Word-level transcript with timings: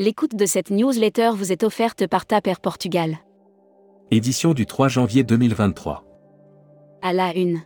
L'écoute 0.00 0.34
de 0.34 0.46
cette 0.46 0.70
newsletter 0.70 1.32
vous 1.34 1.52
est 1.52 1.62
offerte 1.62 2.06
par 2.06 2.24
Taper 2.24 2.54
Portugal. 2.62 3.18
Édition 4.10 4.54
du 4.54 4.64
3 4.64 4.88
janvier 4.88 5.24
2023. 5.24 6.06
À 7.02 7.12
la 7.12 7.36
une. 7.36 7.60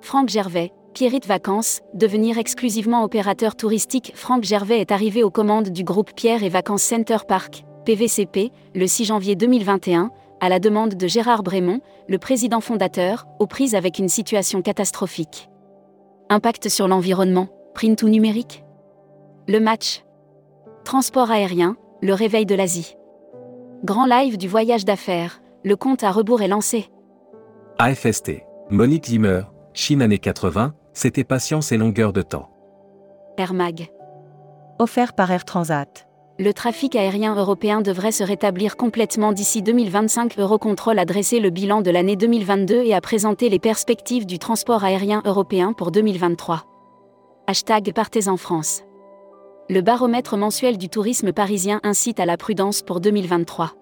Franck 0.00 0.30
Gervais, 0.30 0.72
Pierrite 0.94 1.26
Vacances, 1.26 1.82
devenir 1.92 2.38
exclusivement 2.38 3.04
opérateur 3.04 3.54
touristique. 3.54 4.12
Franck 4.14 4.44
Gervais 4.44 4.80
est 4.80 4.92
arrivé 4.92 5.22
aux 5.22 5.30
commandes 5.30 5.68
du 5.68 5.84
groupe 5.84 6.14
Pierre 6.16 6.42
et 6.42 6.48
Vacances 6.48 6.84
Center 6.84 7.18
Park, 7.28 7.64
PVCP, 7.84 8.50
le 8.74 8.86
6 8.86 9.04
janvier 9.04 9.36
2021, 9.36 10.10
à 10.40 10.48
la 10.48 10.58
demande 10.58 10.94
de 10.94 11.06
Gérard 11.06 11.42
Brémond, 11.42 11.82
le 12.08 12.16
président 12.16 12.62
fondateur, 12.62 13.26
aux 13.40 13.46
prises 13.46 13.74
avec 13.74 13.98
une 13.98 14.08
situation 14.08 14.62
catastrophique. 14.62 15.50
Impact 16.30 16.70
sur 16.70 16.88
l'environnement, 16.88 17.50
print 17.74 18.02
ou 18.02 18.08
numérique 18.08 18.64
Le 19.48 19.60
match. 19.60 20.02
Transport 20.84 21.30
aérien, 21.30 21.76
le 22.02 22.12
réveil 22.12 22.44
de 22.44 22.54
l'Asie. 22.54 22.96
Grand 23.84 24.04
live 24.04 24.36
du 24.36 24.48
voyage 24.48 24.84
d'affaires, 24.84 25.40
le 25.64 25.76
compte 25.76 26.02
à 26.02 26.10
rebours 26.10 26.42
est 26.42 26.48
lancé. 26.48 26.90
AFST. 27.78 28.42
Monique 28.68 29.06
Zimmer, 29.06 29.42
Chine 29.74 30.02
années 30.02 30.18
80, 30.18 30.74
c'était 30.92 31.24
patience 31.24 31.72
et 31.72 31.76
longueur 31.76 32.12
de 32.12 32.22
temps. 32.22 32.50
Air 33.38 33.54
Mag. 33.54 33.90
Offert 34.78 35.12
par 35.14 35.30
Air 35.30 35.44
Transat. 35.44 36.08
Le 36.38 36.52
trafic 36.52 36.96
aérien 36.96 37.36
européen 37.36 37.80
devrait 37.80 38.10
se 38.10 38.24
rétablir 38.24 38.76
complètement 38.76 39.32
d'ici 39.32 39.62
2025. 39.62 40.38
Eurocontrol 40.38 40.98
a 40.98 41.04
dressé 41.04 41.38
le 41.38 41.50
bilan 41.50 41.80
de 41.80 41.90
l'année 41.90 42.16
2022 42.16 42.82
et 42.82 42.94
a 42.94 43.00
présenté 43.00 43.48
les 43.48 43.60
perspectives 43.60 44.26
du 44.26 44.38
transport 44.38 44.82
aérien 44.82 45.22
européen 45.24 45.72
pour 45.72 45.92
2023. 45.92 46.64
Hashtag 47.46 47.92
Partez 47.94 48.28
en 48.28 48.36
France. 48.36 48.82
Le 49.70 49.80
baromètre 49.80 50.36
mensuel 50.36 50.76
du 50.76 50.88
tourisme 50.88 51.32
parisien 51.32 51.80
incite 51.84 52.18
à 52.18 52.26
la 52.26 52.36
prudence 52.36 52.82
pour 52.82 53.00
2023. 53.00 53.72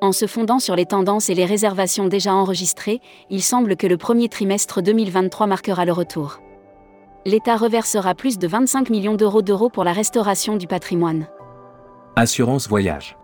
En 0.00 0.12
se 0.12 0.26
fondant 0.26 0.60
sur 0.60 0.76
les 0.76 0.86
tendances 0.86 1.28
et 1.28 1.34
les 1.34 1.44
réservations 1.44 2.06
déjà 2.06 2.32
enregistrées, 2.32 3.00
il 3.28 3.42
semble 3.42 3.76
que 3.76 3.88
le 3.88 3.96
premier 3.96 4.28
trimestre 4.28 4.80
2023 4.80 5.48
marquera 5.48 5.84
le 5.84 5.92
retour. 5.92 6.38
L'État 7.26 7.56
reversera 7.56 8.14
plus 8.14 8.38
de 8.38 8.46
25 8.46 8.90
millions 8.90 9.14
d'euros 9.14 9.42
d'euros 9.42 9.70
pour 9.70 9.84
la 9.84 9.92
restauration 9.92 10.56
du 10.56 10.66
patrimoine. 10.68 11.26
Assurance 12.14 12.68
voyage. 12.68 13.16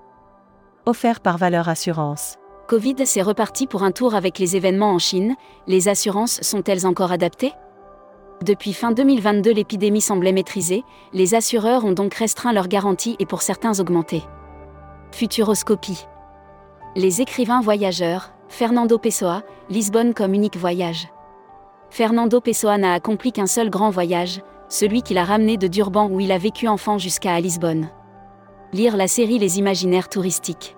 Offert 0.85 1.20
par 1.20 1.39
Valeur 1.39 1.69
Assurance. 1.69 2.37
Covid, 2.67 2.97
c'est 3.05 3.23
reparti 3.23 3.67
pour 3.67 3.83
un 3.83 3.92
tour 3.92 4.15
avec 4.15 4.39
les 4.39 4.57
événements 4.57 4.92
en 4.92 4.98
Chine. 4.98 5.37
Les 5.69 5.89
assurances 5.89 6.41
sont-elles 6.42 6.87
encore 6.87 7.13
adaptées? 7.13 7.53
Depuis 8.44 8.72
fin 8.72 8.92
2022, 8.92 9.50
l'épidémie 9.50 10.00
semblait 10.00 10.33
maîtrisée, 10.33 10.84
les 11.12 11.34
assureurs 11.34 11.84
ont 11.84 11.92
donc 11.92 12.14
restreint 12.14 12.53
leurs 12.53 12.69
garanties 12.69 13.17
et 13.19 13.27
pour 13.27 13.42
certains 13.42 13.80
augmenté. 13.80 14.22
Futuroscopie. 15.11 16.06
Les 16.95 17.20
écrivains 17.20 17.61
voyageurs, 17.61 18.30
Fernando 18.48 18.97
Pessoa, 18.97 19.42
Lisbonne 19.70 20.14
comme 20.14 20.34
unique 20.34 20.56
voyage. 20.56 21.08
Fernando 21.91 22.41
Pessoa 22.41 22.78
n'a 22.78 22.95
accompli 22.95 23.33
qu'un 23.33 23.47
seul 23.47 23.70
grand 23.70 23.91
voyage, 23.91 24.41
celui 24.69 25.02
qu'il 25.02 25.19
a 25.19 25.25
ramené 25.25 25.56
de 25.56 25.67
Durban 25.67 26.08
où 26.08 26.20
il 26.20 26.30
a 26.30 26.39
vécu 26.39 26.69
enfant 26.69 26.97
jusqu'à 26.97 27.41
Lisbonne. 27.41 27.89
Lire 28.73 28.97
la 28.97 29.08
série 29.08 29.39
Les 29.39 29.58
Imaginaires 29.58 30.08
touristiques. 30.08 30.77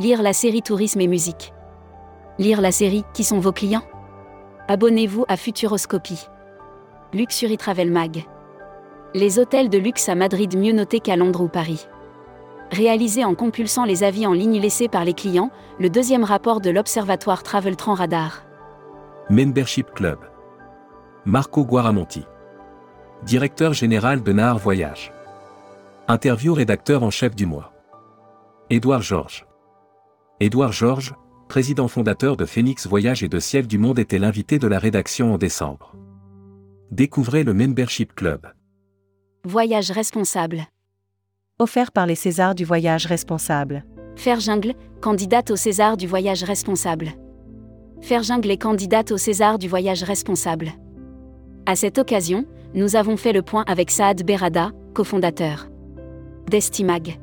Lire 0.00 0.20
la 0.20 0.32
série 0.32 0.62
Tourisme 0.62 1.00
et 1.00 1.06
musique. 1.08 1.52
Lire 2.38 2.60
la 2.60 2.72
série 2.72 3.04
Qui 3.14 3.22
sont 3.22 3.38
vos 3.38 3.52
clients? 3.52 3.84
Abonnez-vous 4.66 5.26
à 5.28 5.36
Futuroscopie. 5.36 6.26
Luxury 7.14 7.58
Travel 7.58 7.90
Mag. 7.90 8.24
Les 9.14 9.38
hôtels 9.38 9.68
de 9.68 9.76
luxe 9.76 10.08
à 10.08 10.14
Madrid 10.14 10.56
mieux 10.56 10.72
notés 10.72 11.00
qu'à 11.00 11.16
Londres 11.16 11.42
ou 11.42 11.48
Paris 11.48 11.86
réalisé 12.72 13.22
en 13.24 13.34
compulsant 13.34 13.84
les 13.84 14.02
avis 14.02 14.26
en 14.26 14.32
ligne 14.32 14.58
laissés 14.58 14.88
par 14.88 15.04
les 15.04 15.12
clients, 15.12 15.50
le 15.78 15.90
deuxième 15.90 16.24
rapport 16.24 16.60
de 16.60 16.70
l'Observatoire 16.70 17.42
Traveltran 17.42 17.94
Radar. 17.94 18.44
Membership 19.28 19.92
Club. 19.94 20.18
Marco 21.26 21.64
Guaramonti. 21.64 22.24
Directeur 23.24 23.74
général 23.74 24.22
de 24.22 24.32
Nahar 24.32 24.58
Voyage. 24.58 25.12
Interview 26.08 26.54
rédacteur 26.54 27.02
en 27.02 27.10
chef 27.10 27.36
du 27.36 27.46
mois. 27.46 27.72
Édouard 28.70 29.02
Georges. 29.02 29.46
Édouard 30.40 30.72
Georges, 30.72 31.14
président 31.48 31.88
fondateur 31.88 32.36
de 32.38 32.46
Phoenix 32.46 32.86
Voyage 32.86 33.22
et 33.22 33.28
de 33.28 33.38
Ciel 33.38 33.66
du 33.66 33.76
Monde 33.76 33.98
était 33.98 34.18
l'invité 34.18 34.58
de 34.58 34.66
la 34.66 34.78
rédaction 34.78 35.34
en 35.34 35.38
décembre. 35.38 35.94
Découvrez 36.92 37.42
le 37.42 37.54
Membership 37.54 38.14
Club. 38.14 38.46
Voyage 39.46 39.90
responsable 39.90 40.66
offert 41.58 41.90
par 41.90 42.04
les 42.04 42.14
Césars 42.14 42.54
du 42.54 42.66
voyage 42.66 43.06
responsable. 43.06 43.82
Faire 44.14 44.40
Jungle, 44.40 44.74
candidate 45.00 45.50
au 45.50 45.56
César 45.56 45.96
du 45.96 46.06
voyage 46.06 46.42
responsable. 46.42 47.12
Faire 48.02 48.22
Jungle 48.22 48.50
est 48.50 48.60
candidate 48.60 49.10
au 49.10 49.16
César 49.16 49.58
du 49.58 49.68
voyage 49.68 50.02
responsable. 50.02 50.68
À 51.64 51.76
cette 51.76 51.96
occasion, 51.96 52.44
nous 52.74 52.94
avons 52.94 53.16
fait 53.16 53.32
le 53.32 53.40
point 53.40 53.64
avec 53.66 53.90
Saad 53.90 54.22
Berada, 54.26 54.72
cofondateur 54.92 55.68
d'Estimag. 56.50 57.18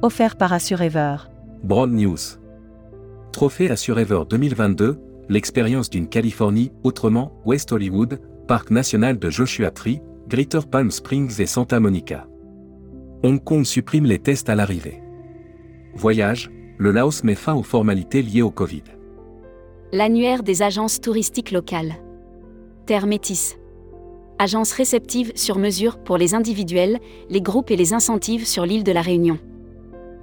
Offert 0.00 0.36
par 0.36 0.54
Assurever. 0.54 1.16
Broad 1.62 1.92
News. 1.92 2.38
Trophée 3.32 3.68
Assurever 3.68 4.22
2022, 4.30 4.98
l'expérience 5.28 5.90
d'une 5.90 6.08
Californie, 6.08 6.72
autrement, 6.84 7.38
West 7.44 7.70
Hollywood, 7.72 8.18
Parc 8.48 8.70
national 8.70 9.18
de 9.18 9.28
Joshua 9.28 9.70
Tree, 9.70 10.00
Greater 10.26 10.66
Palm 10.66 10.90
Springs 10.90 11.38
et 11.38 11.44
Santa 11.44 11.80
Monica. 11.80 12.26
Hong 13.22 13.38
Kong 13.44 13.66
supprime 13.66 14.06
les 14.06 14.18
tests 14.18 14.48
à 14.48 14.54
l'arrivée. 14.54 15.02
Voyage, 15.94 16.50
le 16.78 16.90
Laos 16.90 17.24
met 17.24 17.34
fin 17.34 17.54
aux 17.54 17.62
formalités 17.62 18.22
liées 18.22 18.40
au 18.40 18.50
Covid. 18.50 18.84
L'annuaire 19.92 20.42
des 20.42 20.62
agences 20.62 20.98
touristiques 20.98 21.50
locales. 21.50 21.96
Terre 22.86 23.06
Métis. 23.06 23.58
Agence 24.38 24.72
réceptive 24.72 25.30
sur 25.34 25.58
mesure 25.58 25.98
pour 25.98 26.16
les 26.16 26.34
individuels, 26.34 27.00
les 27.28 27.42
groupes 27.42 27.70
et 27.70 27.76
les 27.76 27.92
incentives 27.92 28.46
sur 28.46 28.64
l'île 28.64 28.84
de 28.84 28.92
la 28.92 29.02
Réunion. 29.02 29.38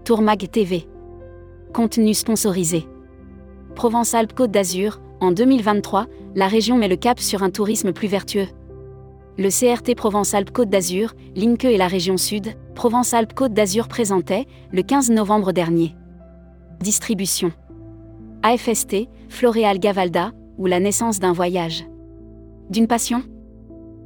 Tourmag 0.03 0.49
TV. 0.49 0.87
Contenu 1.75 2.15
sponsorisé. 2.15 2.87
Provence-Alpes-Côte 3.75 4.49
d'Azur, 4.49 4.99
en 5.21 5.31
2023, 5.31 6.07
la 6.35 6.47
région 6.47 6.77
met 6.77 6.87
le 6.87 6.95
cap 6.95 7.19
sur 7.19 7.43
un 7.43 7.49
tourisme 7.49 7.93
plus 7.93 8.07
vertueux. 8.07 8.47
Le 9.37 9.49
CRT 9.49 9.95
Provence-Alpes-Côte 9.95 10.69
d'Azur, 10.69 11.13
l'INCE 11.35 11.65
et 11.65 11.77
la 11.77 11.87
région 11.87 12.17
Sud, 12.17 12.53
Provence-Alpes-Côte 12.73 13.53
d'Azur 13.53 13.87
présentait, 13.87 14.45
le 14.71 14.81
15 14.81 15.11
novembre 15.11 15.51
dernier. 15.51 15.95
Distribution. 16.81 17.51
AFST, 18.43 19.07
Floréal 19.29 19.79
Gavalda, 19.79 20.31
ou 20.57 20.67
la 20.67 20.79
naissance 20.79 21.19
d'un 21.19 21.33
voyage. 21.33 21.85
D'une 22.69 22.87
passion 22.87 23.23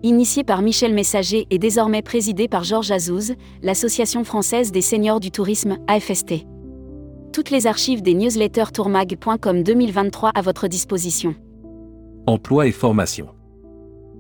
Initié 0.02 0.46
par 0.46 0.62
Michel 0.62 0.94
Messager 0.94 1.46
et 1.50 1.59
désormais 1.59 2.02
présidé 2.02 2.48
par 2.48 2.64
Georges 2.64 2.92
Azouz, 2.92 3.34
l'Association 3.62 4.24
française 4.24 4.72
des 4.72 4.81
seniors 4.81 5.19
du 5.19 5.30
tourisme, 5.30 5.78
AFST. 5.88 6.46
Toutes 7.39 7.51
les 7.51 7.67
archives 7.67 8.01
des 8.01 8.16
newsletters 8.16 8.73
tourmag.com 8.73 9.63
2023 9.63 10.31
à 10.35 10.41
votre 10.41 10.67
disposition. 10.67 11.35
Emploi 12.27 12.67
et 12.67 12.73
formation. 12.73 13.29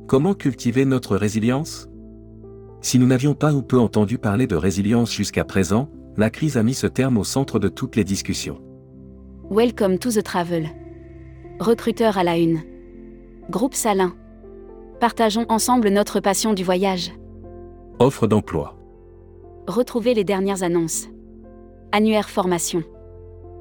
Comment 0.07 0.33
cultiver 0.33 0.85
notre 0.85 1.17
résilience? 1.17 1.89
Si 2.79 2.97
nous 2.97 3.07
n'avions 3.07 3.33
pas 3.33 3.51
ou 3.51 3.61
peu 3.61 3.77
entendu 3.77 4.19
parler 4.19 4.47
de 4.47 4.55
résilience 4.55 5.11
jusqu'à 5.11 5.43
présent, 5.43 5.89
la 6.15 6.29
crise 6.29 6.55
a 6.55 6.63
mis 6.63 6.73
ce 6.73 6.87
terme 6.87 7.17
au 7.17 7.25
centre 7.25 7.59
de 7.59 7.67
toutes 7.67 7.97
les 7.97 8.05
discussions. 8.05 8.61
Welcome 9.51 9.99
to 9.99 10.11
the 10.11 10.23
travel. 10.23 10.69
Recruteur 11.59 12.17
à 12.17 12.23
la 12.23 12.37
une. 12.37 12.61
Groupe 13.49 13.75
Salin. 13.75 14.13
Partageons 15.01 15.45
ensemble 15.49 15.89
notre 15.89 16.21
passion 16.21 16.53
du 16.53 16.63
voyage. 16.63 17.11
Offre 17.99 18.27
d'emploi. 18.27 18.77
Retrouvez 19.67 20.13
les 20.13 20.23
dernières 20.23 20.63
annonces. 20.63 21.09
Annuaire 21.91 22.29
formation. 22.29 22.81